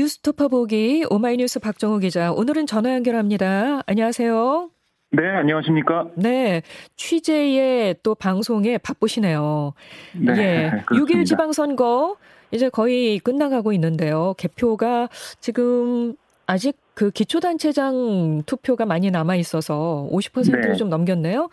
[0.00, 2.32] 뉴스토퍼 보기 오마이뉴스 박정우 기자.
[2.32, 3.82] 오늘은 전화 연결합니다.
[3.84, 4.70] 안녕하세요.
[5.10, 6.08] 네, 안녕하십니까?
[6.14, 6.62] 네,
[6.96, 9.74] 취재에 또 방송에 바쁘시네요.
[10.14, 11.20] 네, 예, 그렇습니다.
[11.20, 12.16] 6일 지방선거
[12.50, 14.34] 이제 거의 끝나가고 있는데요.
[14.38, 16.14] 개표가 지금
[16.46, 20.76] 아직 그 기초단체장 투표가 많이 남아 있어서 50%를 네.
[20.76, 21.50] 좀 넘겼네요.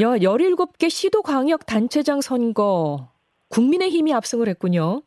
[0.00, 3.10] 여 17개 시도 광역 단체장 선거
[3.50, 5.02] 국민의힘이 압승을 했군요.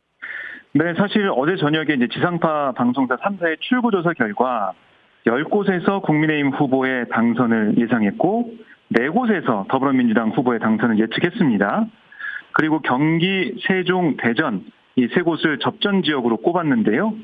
[0.72, 4.72] 네, 사실 어제 저녁에 이제 지상파 방송사 3사의 출구조사 결과
[5.26, 8.52] 10곳에서 국민의힘 후보의 당선을 예상했고
[8.94, 11.86] 4곳에서 더불어민주당 후보의 당선을 예측했습니다.
[12.52, 14.64] 그리고 경기, 세종, 대전
[14.98, 17.14] 이 세 곳을 접전 지역으로 꼽았는데요.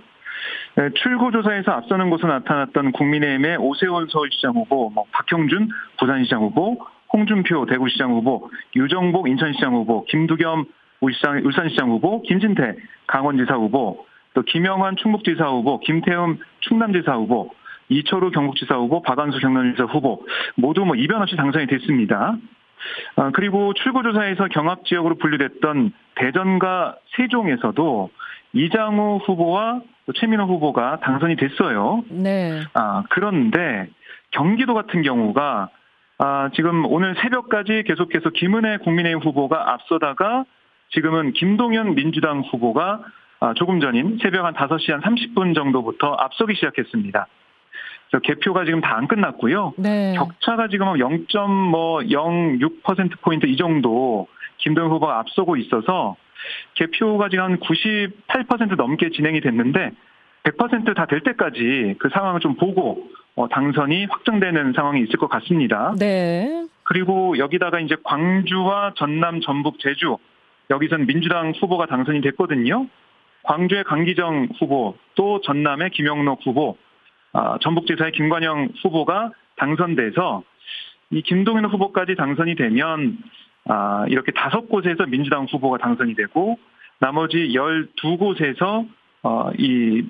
[0.76, 6.78] 네, 출구조사에서 앞서는 곳으로 나타났던 국민의힘의 오세훈 서울시장 후보, 뭐 박형준 부산시장 후보,
[7.12, 10.66] 홍준표 대구시장 후보, 유정복 인천시장 후보, 김두겸
[11.04, 17.50] 울산, 울산시장 후보, 김진태 강원지사 후보, 또 김영환 충북지사 후보, 김태흠 충남지사 후보,
[17.88, 20.24] 이철우 경북지사 후보, 박안수 경남지사 후보
[20.56, 22.36] 모두 뭐 이변 없이 당선이 됐습니다.
[23.16, 28.10] 아, 그리고 출구조사에서 경합 지역으로 분류됐던 대전과 세종에서도
[28.54, 32.04] 이장우 후보와 또 최민호 후보가 당선이 됐어요.
[32.10, 32.60] 네.
[32.74, 33.88] 아, 그런데
[34.30, 35.68] 경기도 같은 경우가
[36.18, 40.44] 아, 지금 오늘 새벽까지 계속해서 김은혜 국민의힘 후보가 앞서다가
[40.90, 43.00] 지금은 김동연 민주당 후보가
[43.40, 47.26] 아, 조금 전인 새벽 한 5시 한 30분 정도부터 앞서기 시작했습니다.
[48.10, 49.74] 그래서 개표가 지금 다 안 끝났고요.
[49.76, 50.14] 네.
[50.16, 56.14] 격차가 지금 0.06%포인트 이 정도 김동연 후보가 앞서고 있어서
[56.74, 59.90] 개표가 지금 한 98% 넘게 진행이 됐는데
[60.44, 65.92] 100%다 될 때까지 그 상황을 좀 보고 어, 당선이 확정되는 상황이 있을 것 같습니다.
[65.98, 66.66] 네.
[66.84, 70.18] 그리고 여기다가 이제 광주와 전남, 전북, 제주
[70.70, 72.88] 여기선 민주당 후보가 당선이 됐거든요.
[73.42, 76.78] 광주의 강기정 후보, 또 전남의 김영록 후보,
[77.32, 80.42] 아, 전북지사의 김관영 후보가 당선돼서
[81.10, 83.18] 이 김동연 후보까지 당선이 되면
[83.66, 86.58] 아, 이렇게 다섯 곳에서 민주당 후보가 당선이 되고
[87.00, 88.88] 나머지 12곳에서
[89.22, 90.04] 어, 이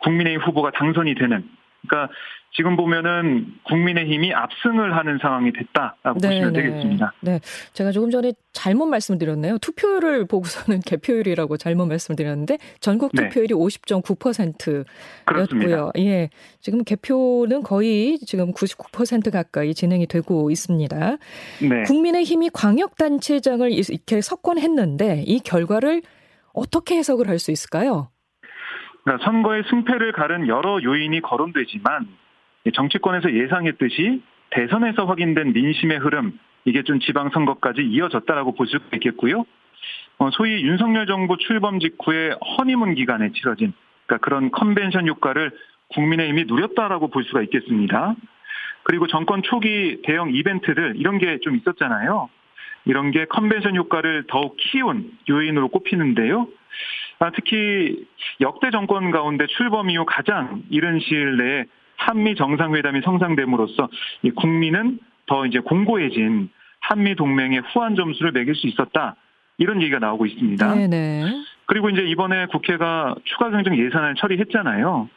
[0.00, 1.48] 국민의힘 후보가 당선이 되는
[1.86, 2.12] 그러니까
[2.56, 7.12] 지금 보면은 국민의힘이 압승을 하는 상황이 됐다라고 보시면 되겠습니다.
[7.20, 7.40] 네.
[7.72, 9.58] 제가 조금 전에 잘못 말씀드렸네요.
[9.58, 13.24] 투표율을 보고서는 개표율이라고 잘못 말씀드렸는데 전국 네.
[13.28, 14.84] 투표율이 50.9%였고요.
[15.24, 15.90] 그렇습니다.
[15.98, 16.30] 예.
[16.60, 21.16] 지금 개표는 거의 지금 99% 가까이 진행이 되고 있습니다.
[21.60, 21.82] 네.
[21.86, 26.02] 국민의힘이 광역단체장을 이렇게 석권했는데 이 결과를
[26.52, 28.10] 어떻게 해석을 할 수 있을까요?
[29.04, 32.08] 그러니까 선거의 승패를 가른 여러 요인이 거론되지만
[32.66, 39.44] 이 정치권에서 예상했듯이 대선에서 확인된 민심의 흐름 이게 좀 지방선거까지 이어졌다라고 볼 수가 있겠고요.
[40.18, 43.74] 어, 소위 윤석열 정부 출범 직후에 허니문 기간에 치러진
[44.06, 45.50] 그러니까 그런 컨벤션 효과를
[45.88, 48.14] 국민의힘이 누렸다라고 볼 수가 있겠습니다.
[48.84, 52.28] 그리고 정권 초기 대형 이벤트들 이런 게 좀 있었잖아요.
[52.86, 56.48] 이런 게 컨벤션 효과를 더욱 키운 요인으로 꼽히는데요.
[57.24, 58.06] 아, 특히
[58.40, 61.64] 역대 정권 가운데 출범 이후 가장 이른 시일 내에
[61.96, 63.88] 한미 정상회담이 성상됨으로써
[64.22, 69.16] 이 국민은 더 이제 공고해진 한미 동맹의 후한 점수를 매길 수 있었다.
[69.56, 70.74] 이런 얘기가 나오고 있습니다.
[70.74, 71.44] 네네.
[71.66, 75.08] 그리고 이제 이번에 국회가 추가 경정 예산을 처리했잖아요.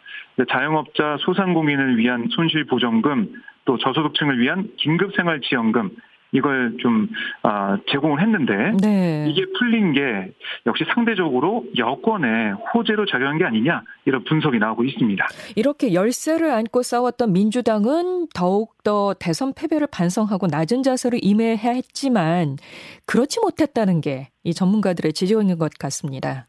[0.50, 3.34] 자영업자 소상공인을 위한 손실보전금
[3.66, 5.90] 또 저소득층을 위한 긴급생활지원금
[6.32, 7.08] 이걸 좀
[7.44, 9.26] 아, 제공을 했는데 네.
[9.30, 10.32] 이게 풀린 게
[10.66, 15.28] 역시 상대적으로 여권에 호재로 작용한 게 아니냐 이런 분석이 나오고 있습니다.
[15.56, 22.58] 이렇게 열세를 안고 싸웠던 민주당은 더욱더 대선 패배를 반성하고 낮은 자세로 임해야 했지만
[23.06, 26.48] 그렇지 못했다는 게 이 전문가들의 지적인 것 같습니다.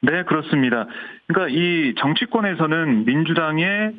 [0.00, 0.86] 네, 그렇습니다.
[1.26, 3.92] 그러니까 이 정치권에서는 민주당의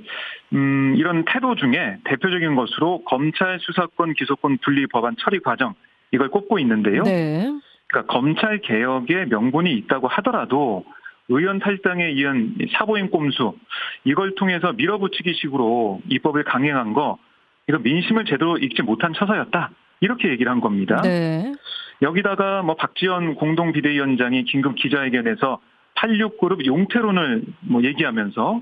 [0.53, 5.73] 음, 이런 태도 중에 대표적인 것으로 검찰 수사권 기소권 분리 법안 처리 과정
[6.11, 7.03] 이걸 꼽고 있는데요.
[7.03, 7.51] 네.
[7.87, 10.85] 그러니까 검찰 개혁에 명분이 있다고 하더라도
[11.29, 13.55] 의원 탈당에 이은 사보임 꼼수
[14.05, 17.17] 이걸 통해서 밀어붙이기식으로 입법을 강행한 거
[17.67, 21.01] 이거 민심을 제대로 읽지 못한 처사였다 이렇게 얘기를 한 겁니다.
[21.01, 21.51] 네.
[22.01, 25.59] 여기다가 뭐 박지원 공동 비대위원장이 긴급 기자회견에서
[25.97, 28.61] 86그룹 용태론을 뭐 얘기하면서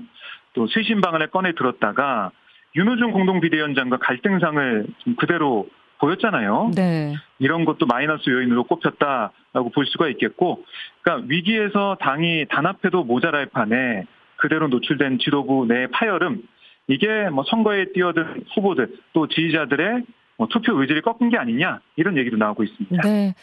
[0.54, 2.30] 또 쇄신 방안을 꺼내 들었다가
[2.74, 5.68] 윤호중 공동 비대위원장과 갈등상을 좀 그대로
[5.98, 6.72] 보였잖아요.
[6.74, 7.14] 네.
[7.38, 10.64] 이런 것도 마이너스 요인으로 꼽혔다라고 볼 수가 있겠고,
[11.00, 14.04] 그러니까 위기에서 당이 단합해도 모자랄 판에
[14.36, 16.42] 그대로 노출된 지도부 내 파열음,
[16.88, 20.04] 이게 뭐 선거에 뛰어든 후보들 또 지지자들의
[20.36, 23.00] 뭐 투표 의지를 꺾은 게 아니냐 이런 얘기도 나오고 있습니다.
[23.08, 23.34] 네.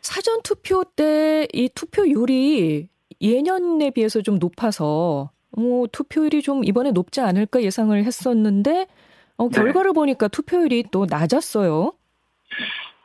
[0.00, 2.88] 사전 투표 때 이 투표율이
[3.22, 8.86] 예년에 비해서 좀 높아서 뭐 투표율이 좀 이번에 높지 않을까 예상을 했었는데
[9.38, 9.60] 어, 네.
[9.62, 9.94] 결과를 네.
[9.94, 11.92] 보니까 투표율이 또 낮았어요.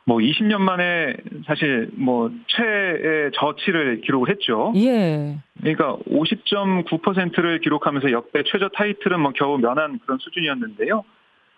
[0.04, 1.16] 뭐 20년 만에
[1.46, 4.72] 사실 뭐 최의 저치를 기록을 했죠.
[4.76, 5.36] 예.
[5.60, 11.04] 그러니까 50.9%를 기록하면서 역대 최저 타이틀은 뭐 겨우 면한 그런 수준이었는데요.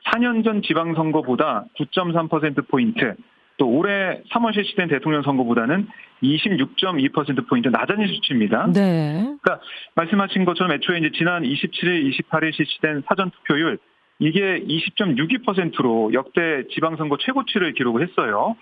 [0.07, 3.15] 4년 전 지방선거보다 9.3%포인트,
[3.61, 5.87] 또 올해 3월 실시된 대통령 선거보다는
[6.23, 8.73] 26.2%포인트 낮아진 수치입니다.
[8.73, 9.21] 네.
[9.43, 9.61] 그러니까
[9.97, 13.79] 말씀하신 것처럼 애초에 이제 지난 27일, 28일 실시된 사전투표율
[14.19, 18.57] 이게 20.62%로 역대 지방선거 최고치를 기록을 했어요.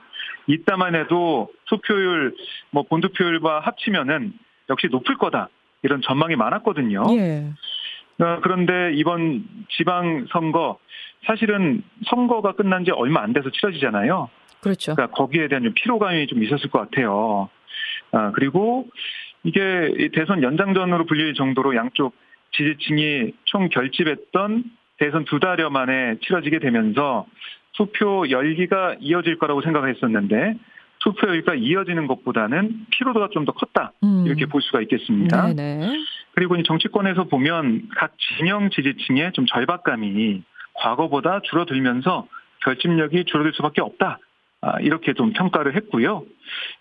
[0.49, 2.35] 이따만 해도 투표율,
[2.73, 4.33] 뭐 본투표율과 합치면은
[4.69, 5.49] 역시 높을 거다.
[5.83, 7.05] 이런 전망이 많았거든요.
[7.11, 7.47] 예.
[8.21, 9.45] 어, 그런데 이번
[9.77, 10.79] 지방선거
[11.27, 14.29] 사실은 선거가 끝난 지 얼마 안 돼서 치러지잖아요.
[14.61, 14.95] 그렇죠.
[14.95, 17.49] 그러니까 거기에 대한 좀 피로감이 좀 있었을 것 같아요.
[18.13, 18.87] 아, 그리고
[19.45, 22.15] 이게 대선 연장전으로 불릴 정도로 양쪽
[22.53, 24.65] 지지층이 총 결집했던
[24.99, 27.27] 대선 두 달여 만에 치러지게 되면서
[27.75, 30.55] 투표 열기가 이어질 거라고 생각했었는데
[31.01, 34.25] 투표 열기가 이어지는 것보다는 피로도가 좀 더 컸다 음.
[34.27, 35.55] 이렇게 볼 수가 있겠습니다.
[35.55, 35.89] 네네.
[36.35, 40.43] 그리고 정치권에서 보면 각 진영 지지층의 좀 절박감이
[40.75, 42.27] 과거보다 줄어들면서
[42.65, 44.19] 결집력이 줄어들 수밖에 없다.
[44.61, 46.25] 아, 이렇게 좀 평가를 했고요.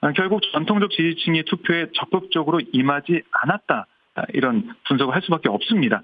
[0.01, 3.85] 아, 결국 전통적 지지층의 투표에 적극적으로 임하지 않았다.
[4.15, 6.01] 아, 이런 분석을 할 수밖에 없습니다.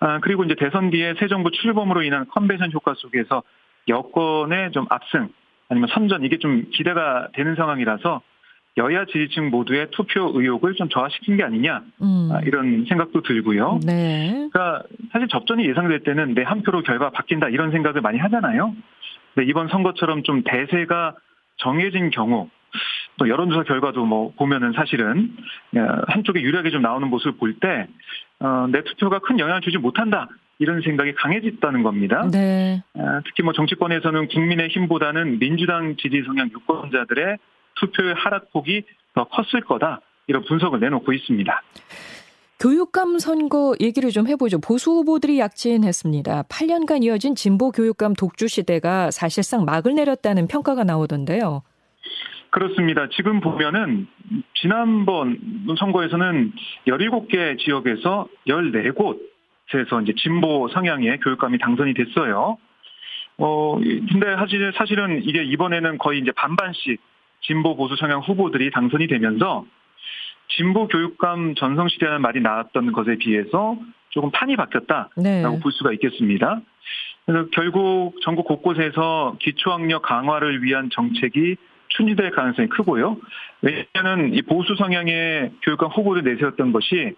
[0.00, 3.42] 아, 그리고 이제 대선 뒤에 새 정부 출범으로 인한 컨벤션 효과 속에서
[3.88, 5.28] 여권의 좀 압승
[5.68, 8.22] 아니면 선전 이게 좀 기대가 되는 상황이라서
[8.76, 12.28] 여야 지지층 모두의 투표 의욕을 좀 저하시킨 게 아니냐 음.
[12.32, 13.78] 아, 이런 생각도 들고요.
[13.86, 14.48] 네.
[14.52, 14.82] 그러니까
[15.12, 18.74] 사실 접전이 예상될 때는 내 한 표로 결과 바뀐다 이런 생각을 많이 하잖아요.
[19.34, 21.14] 근데 이번 선거처럼 좀 대세가
[21.56, 22.48] 정해진 경우
[23.18, 25.36] 또 여론조사 결과도 뭐 보면은 사실은
[25.76, 27.86] 어, 한쪽에 유리하게 좀 나오는 모습을 볼때
[28.40, 30.28] 어, 내 투표가 큰 영향을 주지 못한다.
[30.58, 32.28] 이런 생각이 강해졌다는 겁니다.
[32.30, 32.82] 네.
[32.94, 37.38] 어, 특히 뭐 정치권에서는 국민의 힘보다는 민주당 지지 성향 유권자들의
[37.76, 38.82] 투표의 하락폭이
[39.14, 40.00] 더 컸을 거다.
[40.26, 41.62] 이런 분석을 내놓고 있습니다.
[42.64, 44.58] 교육감 선거 얘기를 좀 해보죠.
[44.58, 46.44] 보수 후보들이 약진했습니다.
[46.44, 51.60] 8년간 이어진 진보 교육감 독주 시대가 사실상 막을 내렸다는 평가가 나오던데요.
[52.48, 53.10] 그렇습니다.
[53.10, 54.06] 지금 보면은
[54.54, 55.38] 지난번
[55.78, 56.52] 선거에서는
[56.86, 62.56] 17개 지역에서 14곳에서 이제 진보 성향의 교육감이 당선이 됐어요.
[63.36, 66.98] 어, 근데 사실, 사실은 이게 이번에는 거의 이제 반반씩
[67.42, 69.66] 진보 보수 성향 후보들이 당선이 되면서
[70.48, 73.76] 진보 교육감 전성시대라는 말이 나왔던 것에 비해서
[74.10, 75.42] 조금 판이 바뀌었다라고 네.
[75.42, 76.60] 볼 수가 있겠습니다.
[77.26, 81.56] 그래서 결국 전국 곳곳에서 기초학력 강화를 위한 정책이
[81.88, 83.18] 추진될 가능성이 크고요.
[83.62, 87.14] 왜냐하면 이 보수 성향의 교육감 후보를 내세웠던 것이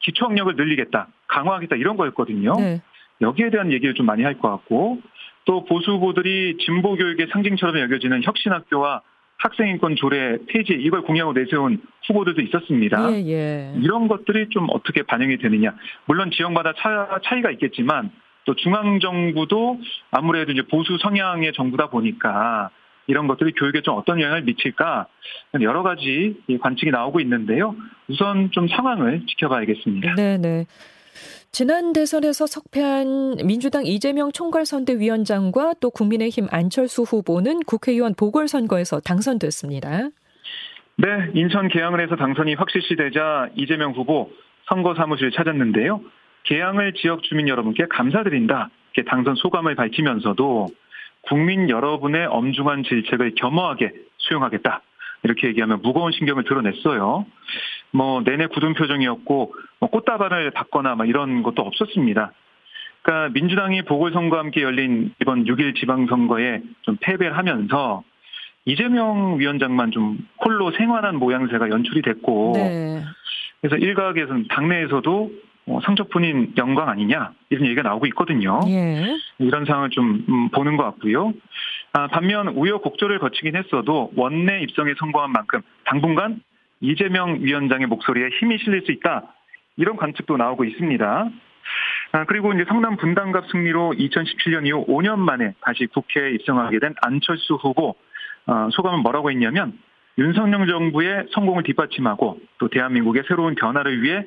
[0.00, 2.54] 기초학력을 늘리겠다, 강화하겠다 이런 거였거든요.
[2.58, 2.82] 네.
[3.20, 5.00] 여기에 대한 얘기를 좀 많이 할 것 같고
[5.44, 9.02] 또 보수 후보들이 진보 교육의 상징처럼 여겨지는 혁신학교와
[9.42, 13.12] 학생인권 조례 폐지 이걸 공약으로 내세운 후보들도 있었습니다.
[13.12, 13.74] 예, 예.
[13.76, 15.74] 이런 것들이 좀 어떻게 반영이 되느냐.
[16.06, 18.10] 물론 지역마다 차, 차이가 있겠지만
[18.44, 19.80] 또 중앙 정부도
[20.10, 22.70] 아무래도 이제 보수 성향의 정부다 보니까
[23.08, 25.06] 이런 것들이 교육에 좀 어떤 영향을 미칠까
[25.60, 27.74] 여러 가지 관측이 나오고 있는데요.
[28.08, 30.14] 우선 좀 상황을 지켜봐야겠습니다.
[30.14, 30.66] 네, 네.
[31.54, 40.08] 지난 대선에서 석패한 민주당 이재명 총괄선대위원장과 또 국민의힘 안철수 후보는 국회의원 보궐선거에서 당선됐습니다.
[40.96, 44.30] 네, 인천 계양을 해서 당선이 확실시되자 이재명 후보
[44.66, 46.00] 선거 사무실 찾았는데요.
[46.44, 48.70] 계양을 지역 주민 여러분께 감사드린다.
[48.94, 50.68] 이렇게 당선 소감을 밝히면서도
[51.28, 54.80] 국민 여러분의 엄중한 질책을 겸허하게 수용하겠다.
[55.24, 57.26] 이렇게 얘기하면 무거운 신경을 드러냈어요.
[57.92, 62.32] 뭐 내내 굳은 표정이었고 뭐 꽃다발을 받거나 막 이런 것도 없었습니다.
[63.02, 68.02] 그러니까 민주당이 보궐선거와 함께 열린 이번 6일 지방선거에 좀 패배를 하면서
[68.64, 73.02] 이재명 위원장만 좀 홀로 생활한 모양새가 연출이 됐고 네.
[73.60, 75.30] 그래서 일각에서는 당내에서도
[75.66, 78.60] 어, 상처뿐인 영광 아니냐 이런 얘기가 나오고 있거든요.
[78.68, 79.16] 예.
[79.38, 81.32] 이런 상황을 좀 음, 보는 것 같고요.
[81.92, 86.40] 아, 반면 우여곡절을 거치긴 했어도 원내 입성에 성공한 만큼 당분간
[86.82, 89.22] 이재명 위원장의 목소리에 힘이 실릴 수 있다
[89.76, 91.30] 이런 관측도 나오고 있습니다.
[92.12, 97.54] 아, 그리고 이제 성남 분당갑 승리로 2017년 이후 5년 만에 다시 국회에 입성하게 된 안철수
[97.54, 97.94] 후보
[98.46, 99.78] 어, 소감은 뭐라고 했냐면
[100.18, 104.24] 윤석열 정부의 성공을 뒷받침하고 또 대한민국의 새로운 변화를 위해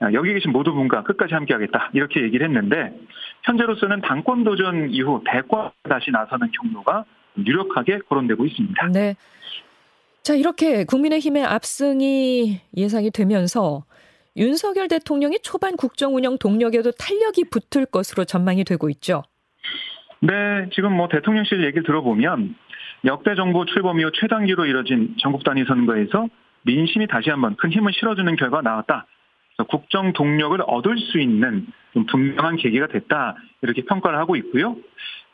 [0.00, 2.92] 아, 여기 계신 모든 분과 끝까지 함께하겠다 이렇게 얘기를 했는데
[3.44, 7.04] 현재로서는 당권 도전 이후 대권 다시 나서는 경로가
[7.38, 8.88] 유력하게 거론되고 있습니다.
[8.88, 9.14] 네.
[10.22, 13.84] 자 이렇게 국민의힘의 압승이 예상이 되면서
[14.36, 19.24] 윤석열 대통령이 초반 국정 운영 동력에도 탄력이 붙을 것으로 전망이 되고 있죠.
[20.20, 22.54] 네, 지금 뭐 대통령실 얘기를 들어보면
[23.04, 26.28] 역대 정부 출범 이후 최단기로 이뤄진 전국 단위 선거에서
[26.62, 29.06] 민심이 다시 한번 큰 힘을 실어주는 결과가 나왔다.
[29.68, 31.66] 국정 동력을 얻을 수 있는
[32.08, 33.34] 분명한 계기가 됐다.
[33.62, 34.76] 이렇게 평가를 하고 있고요.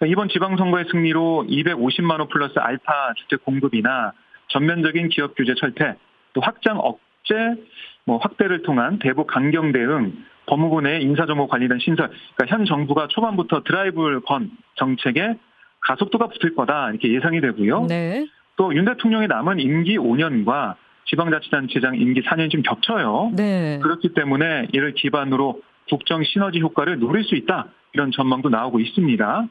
[0.07, 4.13] 이번 지방선거의 승리로 250만 호 플러스 알파 주택 공급이나
[4.49, 5.95] 전면적인 기업 규제 철폐,
[6.33, 7.35] 또 확장 억제,
[8.05, 10.13] 뭐 확대를 통한 대북 강경 대응,
[10.47, 15.35] 법무부 내 인사정보 관리단 신설, 그러니까 현 정부가 초반부터 드라이브를 건 정책에
[15.81, 17.87] 가속도가 붙을 거다 이렇게 예상이 되고요.
[17.87, 18.27] 네.
[18.57, 20.75] 또 윤 대통령의 남은 임기 5년과
[21.07, 23.33] 지방자치단체장 임기 4년이 좀 겹쳐요.
[23.37, 23.79] 네.
[23.83, 29.47] 그렇기 때문에 이를 기반으로 국정 시너지 효과를 노릴 수 있다 이런 전망도 나오고 있습니다.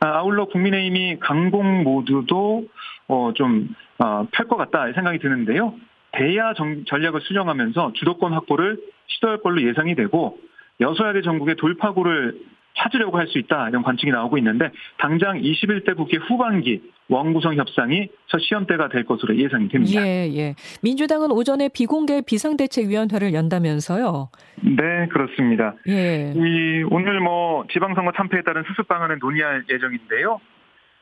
[0.00, 2.66] 아, 아울러 국민의힘이 강공 모두도
[3.08, 5.74] 어, 좀 어, 팔것 같다 생각이 드는데요.
[6.12, 10.38] 대야 정, 전략을 수정하면서 주도권 확보를 시도할 걸로 예상이 되고
[10.80, 12.38] 여소야대 전국의 돌파구를
[12.76, 18.38] 찾으려고 할 수 있다 이런 관측이 나오고 있는데 당장 21대 국회 후반기 원구성 협상이 첫
[18.40, 20.00] 시험대가 될 것으로 예상이 됩니다.
[20.06, 20.54] 예, 예.
[20.82, 24.30] 민주당은 오전에 비공개 비상대책위원회를 연다면서요?
[24.62, 25.74] 네, 그렇습니다.
[25.88, 26.32] 예.
[26.34, 30.40] 이 오늘 뭐 지방선거 참패에 따른 수습 방안을 논의할 예정인데요.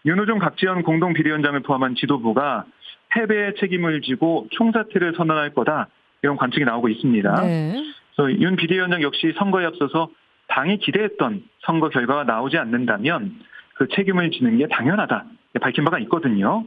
[0.04, 2.64] 윤호중 각지연 공동 비대위원장을 포함한 지도부가
[3.11, 5.88] 패배의 책임을 지고 총사퇴를 선언할 거다
[6.23, 7.42] 이런 관측이 나오고 있습니다.
[7.42, 7.75] 네.
[8.16, 10.09] 그래서 윤 비대위원장 역시 선거에 앞서서
[10.49, 13.38] 당이 기대했던 선거 결과가 나오지 않는다면
[13.75, 15.25] 그 책임을 지는 게 당연하다
[15.61, 16.64] 밝힌 바가 있거든요.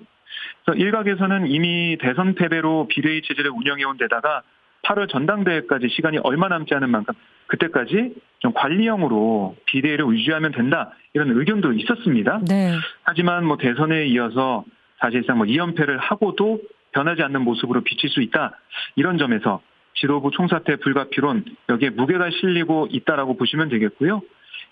[0.64, 4.44] 그래서 일각에서는 이미 대선 패배로 비대위 체제를 운영해온 데다가
[4.84, 7.14] 8월 전당대회까지 시간이 얼마 남지 않은 만큼
[7.48, 12.42] 그때까지 좀 관리형으로 비대위를 유지하면 된다 이런 의견도 있었습니다.
[12.48, 12.74] 네.
[13.04, 14.64] 하지만 뭐 대선에 이어서
[15.00, 16.62] 사실상 뭐 2연패를 하고도
[16.94, 18.58] 변하지 않는 모습으로 비칠 수 있다
[18.96, 19.62] 이런 점에서
[19.96, 24.22] 지도부 총사퇴 불가피론 여기에 무게가 실리고 있다라고 보시면 되겠고요.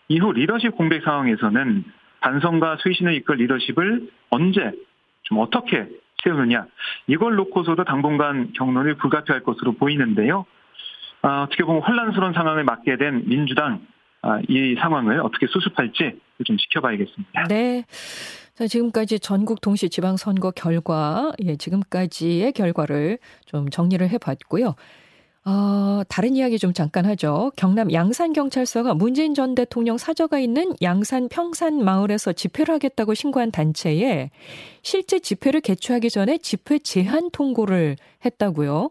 [0.09, 1.83] 이후 리더십 공백 상황에서는
[2.23, 4.71] 반성과 쇄신을 이끌 리더십을 언제
[5.23, 5.87] 좀 어떻게
[6.23, 6.65] 세우느냐
[7.07, 10.45] 이걸 놓고서도 당분간 경론을 불가피할 것으로 보이는데요.
[11.21, 13.85] 아, 어떻게 보면 혼란스러운 상황을 맞게 된 민주당
[14.21, 17.43] 아, 이 상황을 어떻게 수습할지 좀 지켜봐야겠습니다.
[17.49, 17.83] 네.
[18.55, 24.75] 자, 지금까지 전국 동시 지방선거 결과, 예, 지금까지의 결과를 좀 정리를 해봤고요.
[25.45, 27.51] 어, 다른 이야기 좀 잠깐 하죠.
[27.57, 34.29] 경남 양산경찰서가 문재인 전 대통령 사저가 있는 양산 평산 마을에서 집회를 하겠다고 신고한 단체에
[34.83, 38.89] 실제 집회를 개최하기 전에 집회 제한 통고를 했다고요.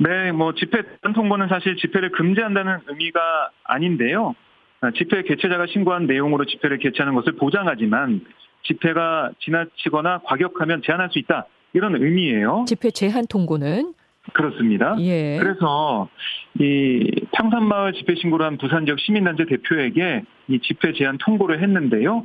[0.00, 3.20] 네, 뭐 집회 제한 통고는 사실 집회를 금지한다는 의미가
[3.64, 4.34] 아닌데요.
[4.80, 8.20] 아, 집회 개최자가 신고한 내용으로 집회를 개최하는 것을 보장하지만
[8.64, 11.46] 집회가 지나치거나 과격하면 제한할 수 있다.
[11.72, 12.66] 이런 의미예요.
[12.68, 13.94] 집회 제한 통고는
[14.32, 14.96] 그렇습니다.
[15.00, 15.38] 예.
[15.38, 16.08] 그래서
[16.58, 22.24] 이 평산마을 집회 신고를 한 부산 지역 시민단체 대표에게 이 집회 제한 통보를 했는데요.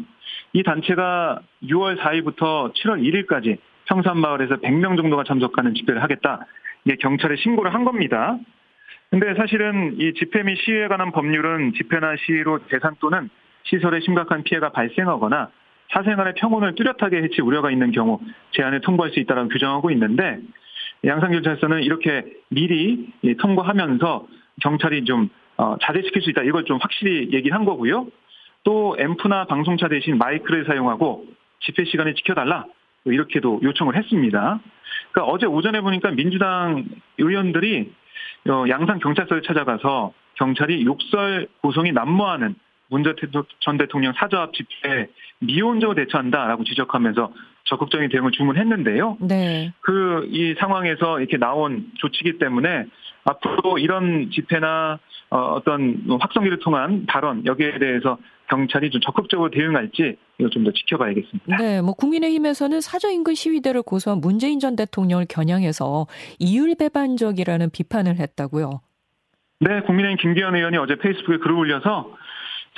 [0.54, 6.46] 이 단체가 6월 4일부터 7월 1일까지 평산마을에서 100명 정도가 참석하는 집회를 하겠다.
[6.86, 8.38] 이게 경찰에 신고를 한 겁니다.
[9.10, 13.30] 근데 사실은 이 집회 및 시위에 관한 법률은 집회나 시위로 재산 또는
[13.64, 15.50] 시설에 심각한 피해가 발생하거나
[15.92, 18.20] 사생활의 평온을 뚜렷하게 해칠 우려가 있는 경우
[18.52, 20.40] 제한을 통보할 수 있다고 규정하고 있는데
[21.06, 24.28] 양산경찰서는 이렇게 미리 통보하면서
[24.62, 26.44] 경찰이 좀 어, 자제시킬 수 있다.
[26.44, 28.08] 이걸 좀 확실히 얘기한 거고요.
[28.64, 31.26] 또 앰프나 방송차 대신 마이크를 사용하고
[31.62, 32.66] 집회 시간을 지켜달라.
[33.06, 34.60] 이렇게도 요청을 했습니다.
[35.12, 36.86] 그러니까 어제 오전에 보니까 민주당
[37.18, 37.92] 의원들이
[38.50, 42.56] 어, 양산 경찰서를 찾아가서 경찰이 욕설 고성이 난무하는
[42.90, 43.14] 문재
[43.62, 45.08] 전 대통령 사저 앞 집회에
[45.40, 47.32] 미온적으로 대처한다라고 지적하면서
[47.66, 49.18] 적극적인 대응을 주문했는데요.
[49.22, 49.72] 네.
[49.82, 52.86] 그 이 상황에서 이렇게 나온 조치기 때문에
[53.26, 55.00] 앞으로 이런 집회나
[55.32, 58.18] 어, 떤 확성기를 통한 발언 여기에 대해서
[58.50, 61.58] 경찰이 좀 적극적으로 대응할지 이거 좀 더 지켜봐야겠습니다.
[61.58, 66.08] 네, 뭐 국민의힘에서는 사저 인근 시위대를 고소한 문재인 전 대통령을 겨냥해서
[66.40, 68.82] 이율 배반적이라는 비판을 했다고요.
[69.62, 72.16] 네, 국민의힘 김기현 의원이 어제 페이스북에 글을 올려서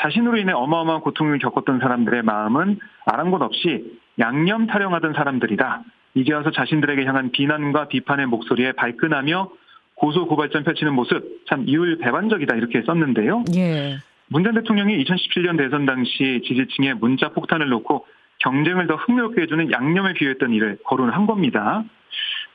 [0.01, 5.84] 자신으로 인해 어마어마한 고통을 겪었던 사람들의 마음은 아랑곳 없이 양념 타령하던 사람들이다.
[6.15, 9.50] 이제 와서 자신들에게 향한 비난과 비판의 목소리에 발끈하며
[9.96, 13.43] 고소 고발전 펼치는 모습 참 이율 배반적이다 이렇게 썼는데요.
[13.55, 13.98] 예.
[14.29, 18.05] 문전 대통령이 2017년 대선 당시 지지층에 문자 폭탄을 놓고
[18.39, 21.84] 경쟁을 더 흥미롭게 해주는 양념을 비유했던 일을 거론한 겁니다.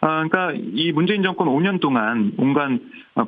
[0.01, 2.71] 아, 그러니까 이 문재인 정권 5년 동안 온갖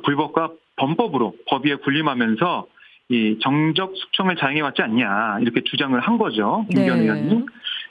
[0.03, 2.67] 불법과 범법으로 법위에 군림하면서
[3.09, 7.03] 이 정적 숙청을 자행해왔지 않냐 이렇게 주장을 한 거죠 김기현 네.
[7.03, 7.45] 의원이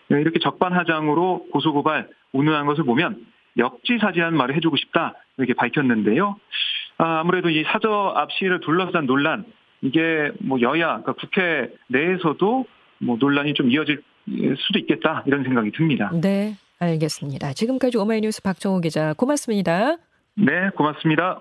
[0.09, 6.37] 네, 이렇게 적반하장으로 고소고발 운운한 것을 보면 역지사지한 말을 해주고 싶다 이렇게 밝혔는데요.
[6.99, 9.45] 아, 아무래도 이 사저 앞 시위를 둘러싼 논란
[9.83, 12.67] 이게 뭐 여야 그러니까 국회 내에서도
[12.99, 14.03] 뭐 논란이 좀 이어질
[14.59, 16.11] 수도 있겠다 이런 생각이 듭니다.
[16.13, 17.53] 네, 알겠습니다.
[17.53, 19.97] 지금까지 오마이뉴스 박정호 기자 고맙습니다.
[20.35, 21.41] 네, 고맙습니다.